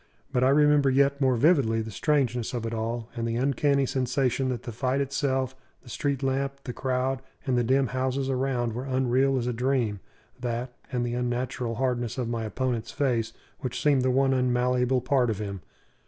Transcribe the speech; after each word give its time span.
But 0.33 0.43
I 0.43 0.49
remember 0.49 0.89
yet 0.89 1.21
more 1.21 1.35
vividly 1.35 1.83
the 1.83 1.91
strangeness 1.91 2.55
of 2.55 2.65
it 2.65 2.73
all, 2.73 3.09
and 3.15 3.27
the 3.27 3.35
uncanny 3.35 3.85
sensation 3.85 4.49
that 4.49 4.63
the 4.63 4.71
fight 4.71 4.99
itself, 4.99 5.55
the 5.83 5.89
street 5.89 6.23
lamp, 6.23 6.59
the 6.63 6.73
crowd, 6.73 7.21
and 7.45 7.55
the 7.55 7.63
dim 7.63 7.85
houses 7.85 8.27
around 8.27 8.73
were 8.73 8.83
unreal 8.85 9.37
as 9.37 9.45
a 9.45 9.53
dream: 9.53 9.99
that, 10.39 10.73
and 10.91 11.05
the 11.05 11.13
unnatural 11.13 11.75
hardness 11.75 12.17
of 12.17 12.27
my 12.27 12.45
opponent's 12.45 12.89
face, 12.91 13.31
which 13.59 13.79
seemed 13.79 14.01
the 14.01 14.09
one 14.09 14.33
unmalleable 14.33 15.01
part 15.01 15.29
of 15.29 15.37
him. 15.37 15.61